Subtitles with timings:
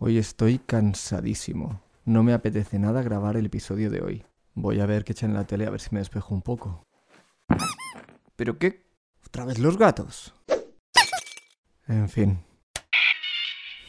[0.00, 1.82] Hoy estoy cansadísimo.
[2.04, 4.24] No me apetece nada grabar el episodio de hoy.
[4.54, 6.86] Voy a ver qué echan en la tele a ver si me despejo un poco.
[8.36, 8.86] ¿Pero qué?
[9.26, 10.32] ¿Otra vez los gatos?
[11.88, 12.44] En fin.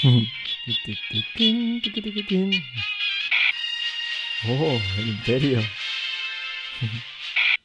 [4.48, 5.58] Oh, el imperio.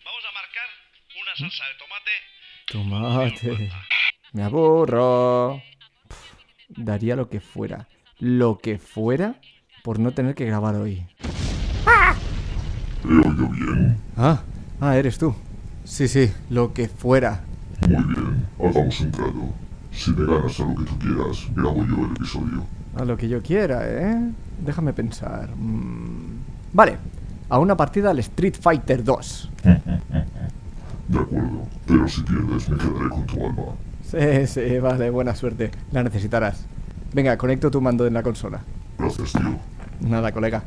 [0.05, 0.67] Vamos a marcar
[1.21, 2.11] una salsa de tomate.
[2.71, 3.69] Tomate.
[4.31, 5.61] Me aburro.
[6.69, 7.87] Daría lo que fuera.
[8.21, 9.35] Lo que fuera
[9.83, 11.03] por no tener que grabar hoy.
[13.03, 13.97] ¿He oído bien?
[14.15, 14.41] Ah,
[14.79, 15.33] ah, eres tú.
[15.83, 17.41] Sí, sí, lo que fuera.
[17.89, 19.49] Muy bien, hagamos un trato.
[19.91, 22.63] Si me ganas a lo que tú quieras, grabo yo el episodio.
[22.95, 24.31] A lo que yo quiera, ¿eh?
[24.63, 25.49] Déjame pensar.
[25.55, 26.41] Mm,
[26.73, 26.97] Vale,
[27.49, 29.49] a una partida al Street Fighter 2.
[31.07, 33.63] De acuerdo, pero si pierdes me quedaré con tu alma.
[34.05, 35.71] Sí, sí, vale, buena suerte.
[35.91, 36.65] La necesitarás.
[37.13, 38.63] Venga, conecto tu mando en la consola.
[38.97, 39.59] Gracias, tío.
[39.99, 40.63] Nada, colega.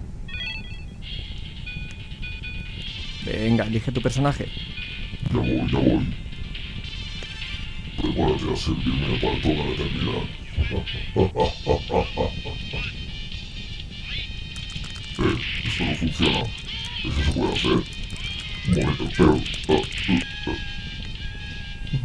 [3.25, 4.49] Venga, elige tu personaje.
[5.33, 6.07] Ya voy, ya voy.
[7.97, 10.23] Prepárate a servirme para toda la eternidad.
[15.19, 16.41] eh, esto no funciona.
[17.05, 17.83] Eso se puede hacer.
[18.67, 19.41] Un momento, pero...
[19.69, 19.75] ah,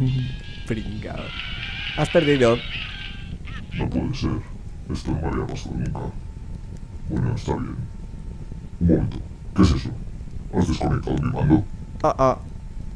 [0.00, 0.04] ah,
[0.66, 1.24] Pringao.
[1.96, 2.58] Has perdido.
[3.80, 4.30] No puede ser.
[4.92, 6.00] Esto no me había pasado nunca.
[7.08, 7.76] Bueno, está bien.
[8.80, 9.18] Un momento.
[9.56, 9.90] ¿Qué es eso?
[10.56, 11.64] ¿Has desconectado mi mando?
[12.02, 12.38] Ah, ah.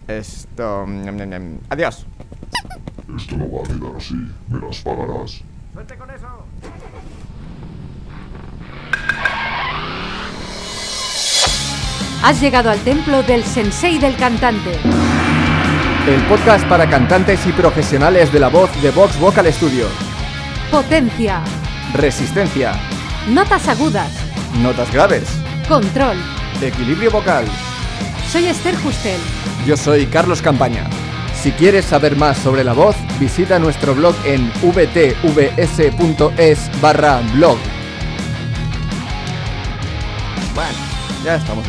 [0.08, 0.86] Esto...
[0.86, 1.58] ñam, ñam, ñam.
[1.70, 2.06] Adiós.
[3.16, 4.14] Esto no va a quedar así.
[4.48, 5.42] Me las pagarás.
[5.72, 6.26] ¡Suerte con eso!
[12.22, 14.78] Has llegado al templo del sensei del cantante.
[16.06, 19.86] El podcast para cantantes y profesionales de la voz de Vox Vocal Studio.
[20.70, 21.42] Potencia.
[21.94, 22.72] Resistencia.
[23.28, 24.10] Notas agudas.
[24.60, 25.28] Notas graves.
[25.68, 26.16] Control.
[26.60, 27.44] Equilibrio vocal.
[28.30, 29.20] Soy Esther Justel.
[29.66, 30.88] Yo soy Carlos Campaña.
[31.41, 35.20] Si quieres saber más sobre la voz, visita nuestro blog en vtvs.es
[36.80, 37.58] barra blog.
[40.54, 40.78] Bueno,
[41.24, 41.64] ya estamos.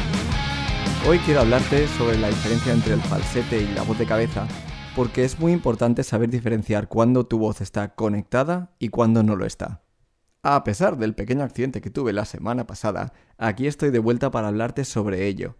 [1.08, 4.48] Hoy quiero hablarte sobre la diferencia entre el falsete y la voz de cabeza,
[4.96, 9.46] porque es muy importante saber diferenciar cuándo tu voz está conectada y cuándo no lo
[9.46, 9.84] está.
[10.42, 14.48] A pesar del pequeño accidente que tuve la semana pasada, aquí estoy de vuelta para
[14.48, 15.58] hablarte sobre ello,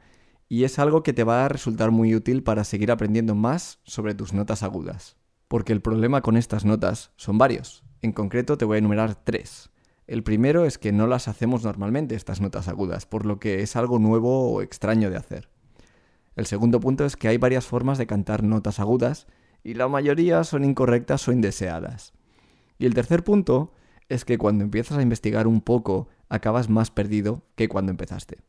[0.48, 4.16] y es algo que te va a resultar muy útil para seguir aprendiendo más sobre
[4.16, 5.18] tus notas agudas.
[5.50, 7.84] Porque el problema con estas notas son varios.
[8.02, 9.70] En concreto te voy a enumerar tres.
[10.08, 13.76] El primero es que no las hacemos normalmente estas notas agudas, por lo que es
[13.76, 15.55] algo nuevo o extraño de hacer.
[16.36, 19.28] El segundo punto es que hay varias formas de cantar notas agudas
[19.64, 22.14] y la mayoría son incorrectas o indeseadas.
[22.78, 23.74] Y el tercer punto
[24.10, 28.40] es que cuando empiezas a investigar un poco acabas más perdido que cuando empezaste.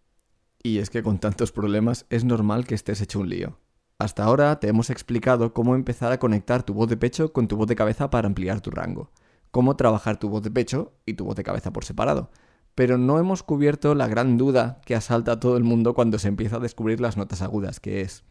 [0.63, 3.59] Y es que con tantos problemas es normal que estés hecho un lío.
[3.99, 7.57] Hasta ahora te hemos explicado cómo empezar a conectar tu voz de pecho con tu
[7.57, 9.11] voz de cabeza para ampliar tu rango,
[9.51, 12.31] cómo trabajar tu voz de pecho y tu voz de cabeza por separado,
[12.77, 16.29] pero no hemos cubierto la gran duda que asalta a todo el mundo cuando se
[16.29, 18.23] empieza a descubrir las notas agudas, que es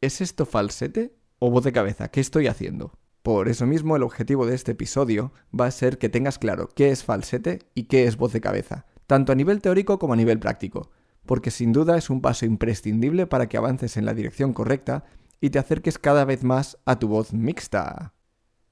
[0.00, 2.08] ¿es esto falsete o voz de cabeza?
[2.08, 2.98] ¿Qué estoy haciendo?
[3.22, 6.90] Por eso mismo el objetivo de este episodio va a ser que tengas claro qué
[6.90, 10.40] es falsete y qué es voz de cabeza, tanto a nivel teórico como a nivel
[10.40, 10.90] práctico
[11.26, 15.04] porque sin duda es un paso imprescindible para que avances en la dirección correcta
[15.40, 18.12] y te acerques cada vez más a tu voz mixta.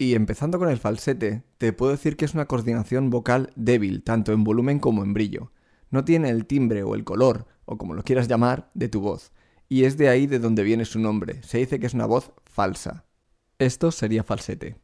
[0.01, 4.33] Y empezando con el falsete, te puedo decir que es una coordinación vocal débil, tanto
[4.33, 5.53] en volumen como en brillo.
[5.91, 9.31] No tiene el timbre o el color, o como lo quieras llamar, de tu voz.
[9.69, 11.43] Y es de ahí de donde viene su nombre.
[11.43, 13.05] Se dice que es una voz falsa.
[13.59, 14.79] Esto sería falsete.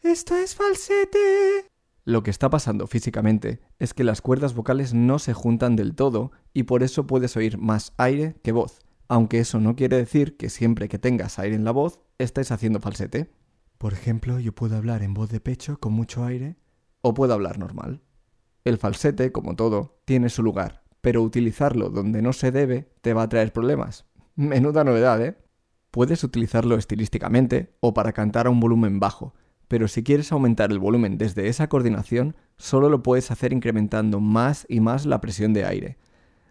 [0.00, 1.66] ¡Esto es falsete!
[2.04, 6.30] Lo que está pasando físicamente es que las cuerdas vocales no se juntan del todo
[6.54, 10.50] y por eso puedes oír más aire que voz, aunque eso no quiere decir que
[10.50, 13.41] siempre que tengas aire en la voz estés haciendo falsete.
[13.82, 16.54] Por ejemplo, yo puedo hablar en voz de pecho con mucho aire
[17.00, 18.00] o puedo hablar normal.
[18.62, 23.24] El falsete, como todo, tiene su lugar, pero utilizarlo donde no se debe te va
[23.24, 24.06] a traer problemas.
[24.36, 25.36] Menuda novedad, ¿eh?
[25.90, 29.34] Puedes utilizarlo estilísticamente o para cantar a un volumen bajo,
[29.66, 34.64] pero si quieres aumentar el volumen desde esa coordinación, solo lo puedes hacer incrementando más
[34.68, 35.98] y más la presión de aire.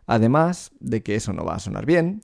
[0.05, 2.23] Además de que eso no va a sonar bien,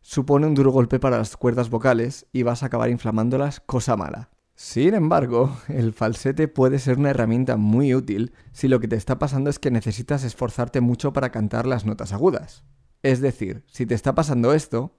[0.00, 4.30] supone un duro golpe para las cuerdas vocales y vas a acabar inflamándolas, cosa mala.
[4.56, 9.18] Sin embargo, el falsete puede ser una herramienta muy útil si lo que te está
[9.18, 12.64] pasando es que necesitas esforzarte mucho para cantar las notas agudas.
[13.02, 14.96] Es decir, si te está pasando esto,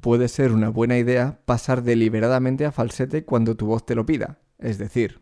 [0.00, 4.38] puede ser una buena idea pasar deliberadamente a falsete cuando tu voz te lo pida,
[4.58, 5.20] es decir,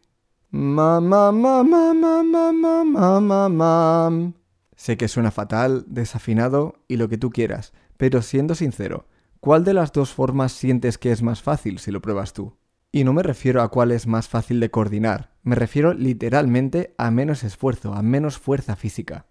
[4.77, 9.07] Sé que suena fatal, desafinado y lo que tú quieras, pero siendo sincero,
[9.45, 12.57] ¿cuál de las dos formas sientes que es más fácil si lo pruebas tú?
[12.91, 17.11] Y no me refiero a cuál es más fácil de coordinar, me refiero literalmente a
[17.11, 19.27] menos esfuerzo, a menos fuerza física.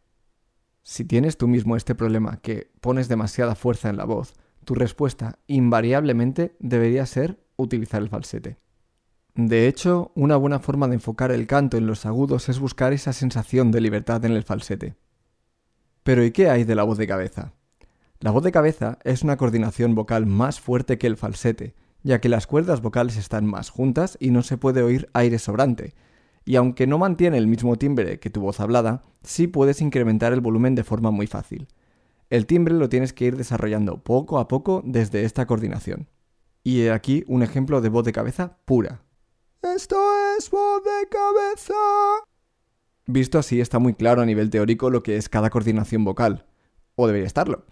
[0.83, 5.39] Si tienes tú mismo este problema que pones demasiada fuerza en la voz, tu respuesta
[5.48, 8.59] invariablemente debería ser utilizar el falsete.
[9.33, 13.13] De hecho, una buena forma de enfocar el canto en los agudos es buscar esa
[13.13, 14.94] sensación de libertad en el falsete.
[16.04, 17.54] Pero ¿y qué hay de la voz de cabeza?
[18.23, 22.29] La voz de cabeza es una coordinación vocal más fuerte que el falsete, ya que
[22.29, 25.93] las cuerdas vocales están más juntas y no se puede oír aire sobrante.
[26.45, 30.39] Y aunque no mantiene el mismo timbre que tu voz hablada, sí puedes incrementar el
[30.39, 31.67] volumen de forma muy fácil.
[32.29, 36.07] El timbre lo tienes que ir desarrollando poco a poco desde esta coordinación.
[36.63, 39.01] Y he aquí un ejemplo de voz de cabeza pura.
[39.61, 39.97] Esto
[40.37, 41.73] es voz de cabeza.
[43.05, 46.45] Visto así está muy claro a nivel teórico lo que es cada coordinación vocal.
[46.95, 47.65] O debería estarlo.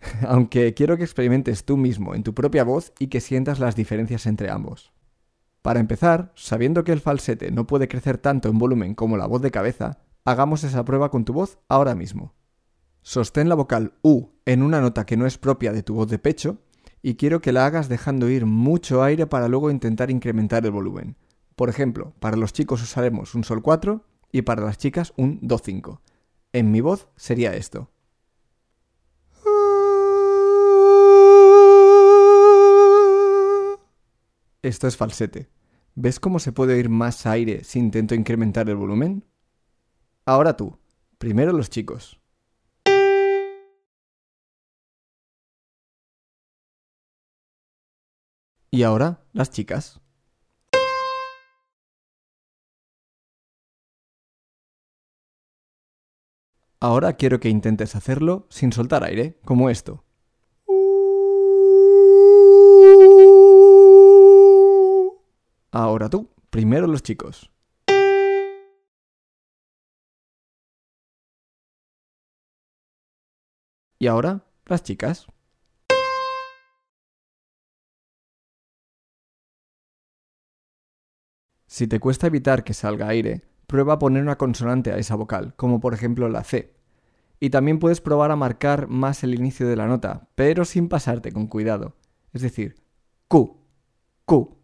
[0.26, 4.26] aunque quiero que experimentes tú mismo en tu propia voz y que sientas las diferencias
[4.26, 4.92] entre ambos.
[5.62, 9.42] Para empezar, sabiendo que el falsete no puede crecer tanto en volumen como la voz
[9.42, 12.34] de cabeza, hagamos esa prueba con tu voz ahora mismo.
[13.02, 16.18] Sostén la vocal U en una nota que no es propia de tu voz de
[16.18, 16.58] pecho
[17.02, 21.16] y quiero que la hagas dejando ir mucho aire para luego intentar incrementar el volumen.
[21.54, 25.58] Por ejemplo, para los chicos usaremos un Sol 4 y para las chicas un Do
[25.58, 26.02] 5.
[26.52, 27.90] En mi voz sería esto.
[34.66, 35.48] Esto es falsete.
[35.94, 39.24] ¿Ves cómo se puede oír más aire si intento incrementar el volumen?
[40.24, 40.76] Ahora tú.
[41.18, 42.20] Primero los chicos.
[48.72, 50.00] Y ahora las chicas.
[56.80, 60.05] Ahora quiero que intentes hacerlo sin soltar aire, como esto.
[65.78, 67.52] Ahora tú, primero los chicos.
[73.98, 75.26] Y ahora las chicas.
[81.66, 85.54] Si te cuesta evitar que salga aire, prueba a poner una consonante a esa vocal,
[85.56, 86.74] como por ejemplo la C.
[87.38, 91.32] Y también puedes probar a marcar más el inicio de la nota, pero sin pasarte
[91.32, 91.96] con cuidado.
[92.32, 92.76] Es decir,
[93.28, 93.58] Q,
[94.24, 94.55] Q,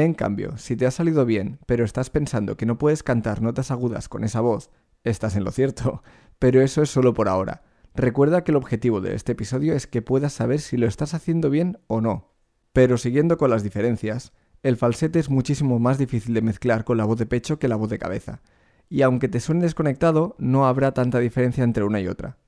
[0.00, 3.70] en cambio, si te ha salido bien, pero estás pensando que no puedes cantar notas
[3.70, 4.70] agudas con esa voz,
[5.04, 6.02] estás en lo cierto,
[6.38, 7.62] pero eso es solo por ahora.
[7.94, 11.50] Recuerda que el objetivo de este episodio es que puedas saber si lo estás haciendo
[11.50, 12.32] bien o no.
[12.72, 17.04] Pero siguiendo con las diferencias, el falsete es muchísimo más difícil de mezclar con la
[17.04, 18.40] voz de pecho que la voz de cabeza.
[18.88, 22.38] Y aunque te suene desconectado, no habrá tanta diferencia entre una y otra.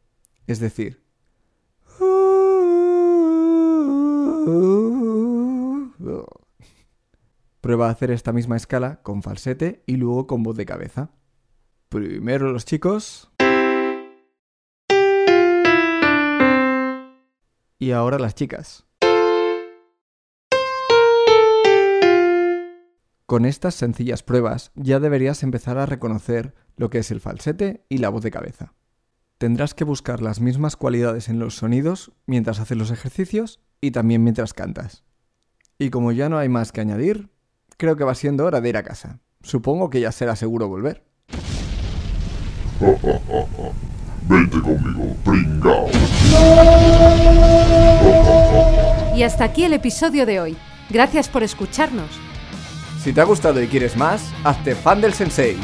[0.46, 1.04] Es decir...
[7.64, 11.08] Prueba a hacer esta misma escala con falsete y luego con voz de cabeza.
[11.88, 13.32] Primero los chicos.
[17.78, 18.84] Y ahora las chicas.
[23.24, 27.96] Con estas sencillas pruebas ya deberías empezar a reconocer lo que es el falsete y
[27.96, 28.74] la voz de cabeza.
[29.38, 34.22] Tendrás que buscar las mismas cualidades en los sonidos mientras haces los ejercicios y también
[34.22, 35.02] mientras cantas.
[35.78, 37.32] Y como ya no hay más que añadir,
[37.76, 39.20] creo que va siendo hora de ir a casa.
[39.42, 41.04] Supongo que ya será seguro volver.
[44.26, 45.88] Vente conmigo, pringao.
[49.14, 50.56] Y hasta aquí el episodio de hoy.
[50.90, 52.10] Gracias por escucharnos.
[53.02, 55.58] Si te ha gustado y quieres más, hazte fan del sensei.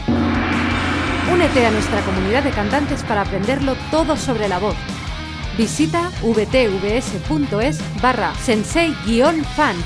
[1.32, 4.76] Únete a nuestra comunidad de cantantes para aprenderlo todo sobre la voz.
[5.56, 9.76] Visita vtvs.es barra sensei-fan